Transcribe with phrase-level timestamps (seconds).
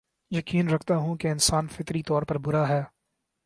[0.31, 2.81] یقین رکھتا ہوں کے انسان فطری طور پر برا ہے